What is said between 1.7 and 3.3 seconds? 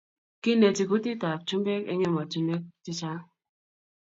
eng emetinwogik chechang